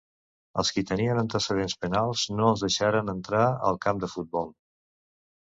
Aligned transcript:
Als 0.61 0.69
qui 0.77 0.83
tenien 0.91 1.19
antecedents 1.21 1.75
penals 1.83 2.23
no 2.39 2.47
els 2.53 2.65
deixaren 2.67 3.15
entrar 3.15 3.45
al 3.71 3.79
camp 3.87 4.03
de 4.07 4.11
futbol. 4.17 4.51